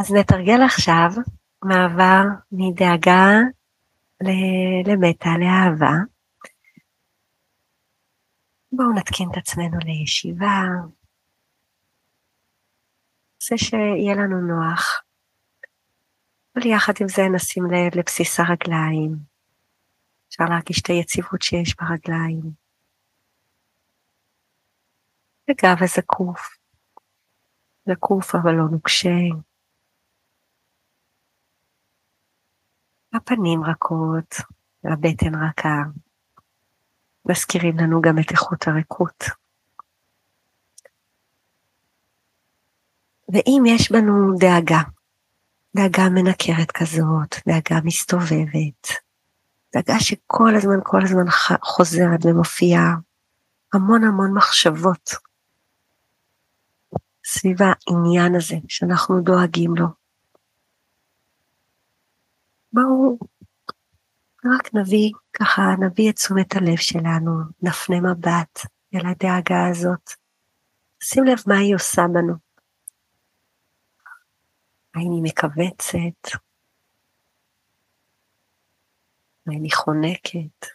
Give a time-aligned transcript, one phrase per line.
[0.00, 1.08] אז נתרגל עכשיו
[1.64, 3.26] מעבר מדאגה
[4.86, 5.96] למטה, לאהבה.
[8.72, 10.62] בואו נתקין את עצמנו לישיבה,
[13.42, 15.02] זה שיהיה לנו נוח.
[16.54, 19.16] אבל יחד עם זה נשים לב לבסיס הרגליים.
[20.28, 22.42] אפשר להרגיש את היציבות שיש ברגליים.
[25.50, 26.58] וגב הזקוף.
[27.88, 29.18] זקוף אבל לא נוקשה.
[33.16, 34.34] הפנים רכות,
[34.84, 35.82] הבטן רכה.
[37.28, 39.24] מזכירים לנו גם את איכות הריקות.
[43.28, 44.80] ואם יש בנו דאגה,
[45.76, 48.88] דאגה מנקרת כזאת, דאגה מסתובבת,
[49.74, 51.24] דאגה שכל הזמן, כל הזמן
[51.62, 52.94] חוזרת ומופיעה,
[53.72, 55.10] המון המון מחשבות
[57.24, 59.86] סביב העניין הזה שאנחנו דואגים לו.
[62.72, 63.18] בואו
[64.54, 67.30] רק נביא, ככה נביא את תשומת הלב שלנו,
[67.62, 68.60] נפנה מבט
[68.94, 70.10] אל הדאגה הזאת.
[71.02, 72.34] שים לב מה היא עושה בנו.
[74.94, 76.36] האם היא מכווצת?
[79.46, 80.66] האם היא חונקת?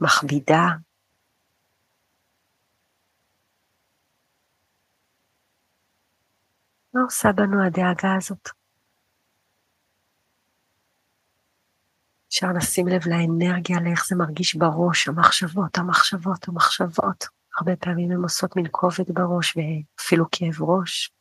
[0.00, 0.66] מכבידה?
[6.94, 8.59] מה עושה בנו הדאגה הזאת?
[12.30, 17.26] אפשר לשים לב לאנרגיה, לאיך זה מרגיש בראש, המחשבות, המחשבות, המחשבות.
[17.58, 21.12] הרבה פעמים הן עושות מין כובד בראש ואפילו כאב ראש,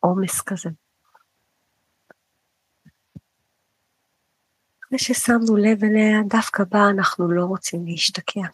[0.00, 0.70] עומס כזה.
[4.84, 8.46] אחרי ששמנו לב אליה, דווקא בה אנחנו לא רוצים להשתקע.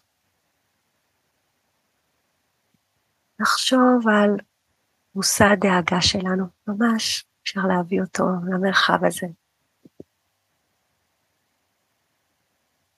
[3.39, 4.37] לחשוב על
[5.15, 9.27] מושא הדאגה שלנו, ממש אפשר להביא אותו למרחב הזה.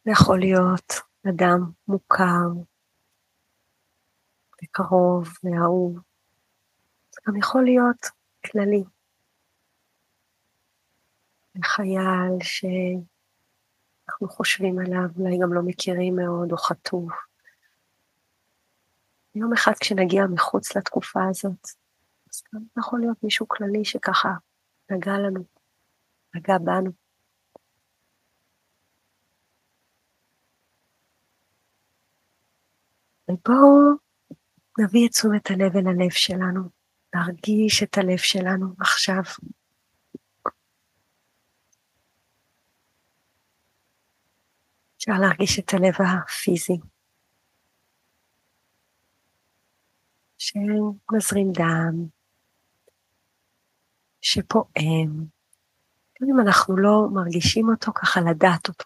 [0.08, 0.94] זה יכול להיות
[1.30, 2.48] אדם מוכר,
[4.64, 5.99] וקרוב, ואהוב.
[7.11, 8.05] זה גם יכול להיות
[8.45, 8.83] כללי.
[11.64, 17.11] חייל שאנחנו חושבים עליו, אולי גם לא מכירים מאוד, או חטוף.
[19.36, 21.67] יום אחד כשנגיע מחוץ לתקופה הזאת,
[22.30, 24.30] אז גם יכול להיות מישהו כללי שככה
[24.89, 25.43] נגע לנו,
[26.36, 27.07] נגע בנו.
[33.30, 33.98] ובואו
[34.80, 36.70] נביא את תשומת הלב אל הלב שלנו,
[37.15, 39.21] להרגיש את הלב שלנו עכשיו.
[44.98, 46.77] אפשר להרגיש את הלב הפיזי,
[50.38, 52.08] שמזרים דם,
[54.21, 55.26] שפועם,
[56.21, 58.86] גם אם אנחנו לא מרגישים אותו, ככה לדעת אותו.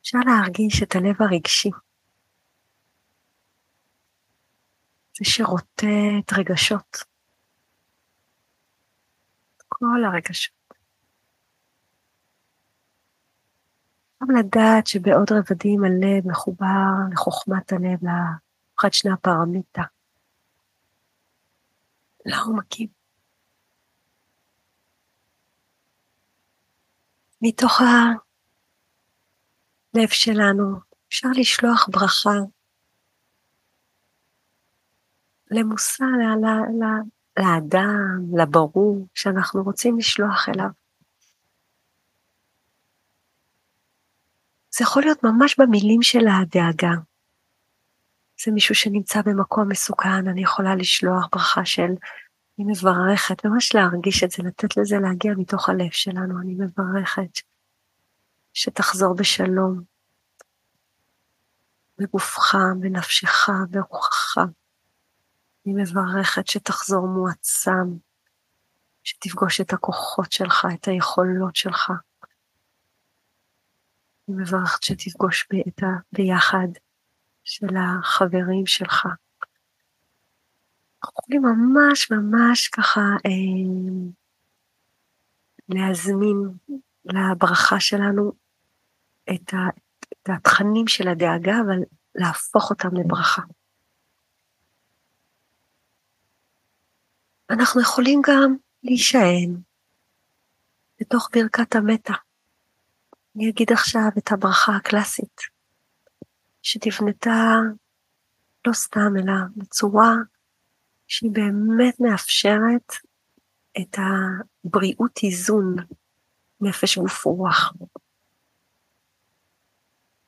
[0.00, 1.70] אפשר להרגיש את הלב הרגשי.
[5.18, 6.96] זה שרוטט רגשות.
[9.68, 10.54] כל הרגשות.
[14.22, 16.66] גם לדעת שבעוד רבדים הלב מחובר
[17.12, 19.82] לחוכמת הלב, לאחד שני הפרמיטה.
[22.26, 22.88] לעומקים.
[27.42, 28.18] מתוך הלב
[30.08, 32.30] שלנו אפשר לשלוח ברכה
[35.50, 36.04] למושא,
[37.38, 40.68] לאדם, לברור, שאנחנו רוצים לשלוח אליו.
[44.70, 46.92] זה יכול להיות ממש במילים של הדאגה.
[48.44, 51.92] זה מישהו שנמצא במקום מסוכן, אני יכולה לשלוח ברכה של
[52.58, 57.40] אני מברכת, ממש להרגיש את זה, לתת לזה להגיע מתוך הלב שלנו, אני מברכת
[58.54, 59.82] שתחזור בשלום,
[61.98, 64.38] בגופך, בנפשך, ברוחך.
[65.66, 67.96] אני מברכת שתחזור מועצם,
[69.04, 71.92] שתפגוש את הכוחות שלך, את היכולות שלך.
[74.28, 76.68] אני מברכת שתפגוש את הביחד
[77.44, 79.06] של החברים שלך.
[81.04, 83.30] אנחנו יכולים ממש ממש ככה אה,
[85.68, 86.36] להזמין
[87.04, 88.32] לברכה שלנו
[89.34, 89.58] את, ה,
[90.12, 91.78] את התכנים של הדאגה, אבל
[92.14, 93.42] להפוך אותם לברכה.
[97.50, 99.56] אנחנו יכולים גם להישען
[101.00, 102.14] בתוך ברכת המטה.
[103.36, 105.40] אני אגיד עכשיו את הברכה הקלאסית,
[106.62, 107.54] שתבנתה
[108.66, 110.14] לא סתם, אלא בצורה
[111.06, 112.92] שהיא באמת מאפשרת
[113.80, 115.76] את הבריאות איזון
[116.60, 117.72] נפש גוף רוח.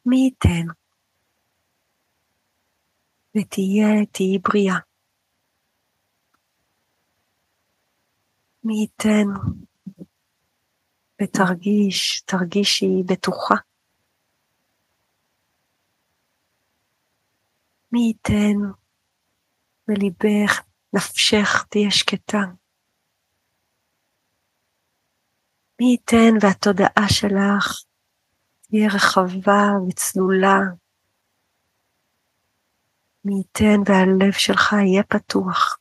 [0.06, 0.66] מי ייתן
[3.36, 4.89] ותהיה, תהיי בריאה.
[8.64, 9.28] מי ייתן
[11.22, 13.54] ותרגיש, תרגישי בטוחה.
[17.92, 18.58] מי ייתן
[19.88, 20.60] וליבך,
[20.92, 22.38] נפשך תהיה שקטה.
[25.80, 27.84] מי ייתן והתודעה שלך
[28.62, 30.58] תהיה רחבה וצלולה.
[33.24, 35.79] מי ייתן והלב שלך יהיה פתוח.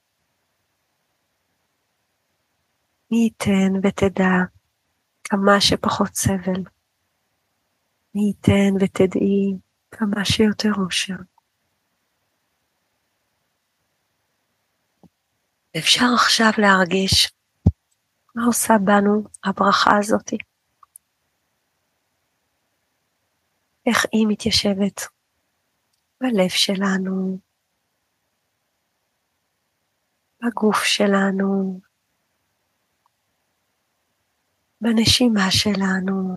[3.11, 4.45] מי ייתן ותדע
[5.23, 6.63] כמה שפחות סבל.
[8.15, 9.57] מי ייתן ותדעי
[9.91, 11.13] כמה שיותר אושר.
[15.77, 17.33] אפשר עכשיו להרגיש
[18.35, 20.37] מה עושה בנו הברכה הזאתי.
[23.85, 25.01] איך היא מתיישבת
[26.21, 27.39] בלב שלנו,
[30.41, 31.79] בגוף שלנו,
[34.81, 36.35] בנשימה שלנו.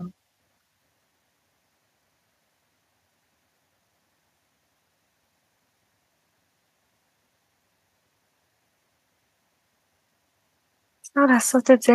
[11.00, 11.92] אפשר לעשות את זה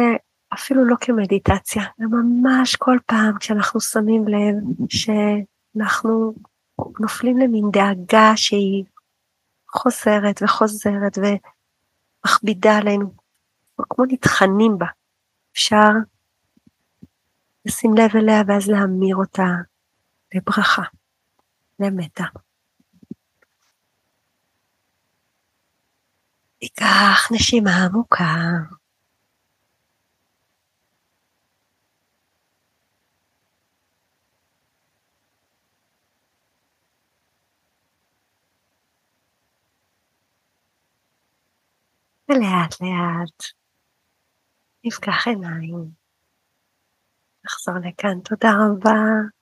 [0.53, 6.33] אפילו לא כמדיטציה, אלא ממש כל פעם כשאנחנו שמים לב שאנחנו
[6.99, 8.83] נופלים למין דאגה שהיא
[9.71, 13.13] חוזרת וחוזרת ומכבידה עלינו,
[13.89, 14.85] כמו נטחנים בה.
[15.51, 15.89] אפשר
[17.67, 19.47] לשים לב אליה ואז להמיר אותה
[20.35, 20.81] לברכה,
[21.79, 22.23] למטה.
[26.59, 28.25] תיקח נשימה עמוקה.
[42.29, 43.43] ולאט לאט
[44.83, 45.96] נפקח עיניים.
[47.67, 49.36] נחזור לכאן, תודה רבה.